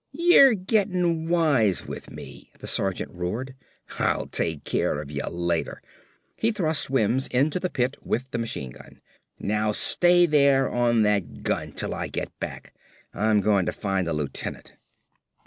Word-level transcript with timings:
"Y'ARE 0.13 0.55
GETTIN' 0.55 1.29
WISE 1.29 1.85
WITH 1.85 2.09
ME!" 2.09 2.49
the 2.57 2.65
sergeant 2.65 3.11
roared. 3.13 3.53
"I'll 3.99 4.25
take 4.25 4.63
care 4.63 4.99
of 4.99 5.11
ya 5.11 5.29
later." 5.29 5.79
He 6.35 6.51
thrust 6.51 6.89
Wims 6.89 7.27
into 7.27 7.59
the 7.59 7.69
pit 7.69 7.97
with 8.01 8.31
the 8.31 8.39
machine 8.39 8.71
gun. 8.71 8.99
"Now 9.37 9.71
stay 9.71 10.25
there 10.25 10.67
on 10.71 11.03
that 11.03 11.43
gun 11.43 11.73
'til 11.73 11.93
I 11.93 12.07
get 12.07 12.31
back. 12.39 12.73
I'm 13.13 13.41
goin' 13.41 13.67
ta 13.67 13.71
find 13.73 14.07
the 14.07 14.13
lieutenant." 14.13 14.73